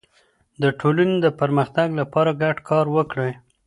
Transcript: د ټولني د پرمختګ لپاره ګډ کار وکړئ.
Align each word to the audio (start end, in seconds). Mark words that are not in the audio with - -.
د 0.61 0.63
ټولني 0.79 1.15
د 1.25 1.27
پرمختګ 1.39 1.87
لپاره 1.99 2.31
ګډ 2.41 2.57
کار 2.69 2.85
وکړئ. 2.95 3.31